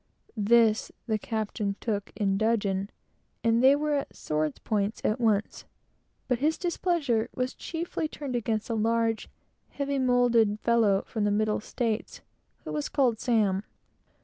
[0.35, 2.89] This, the captain took in dudgeon,
[3.43, 5.63] and they were at sword's points at once.
[6.27, 9.29] But his displeasure was chiefly turned against a large,
[9.69, 12.21] heavy moulded fellow from the Middle States,
[12.63, 13.63] who was called Sam.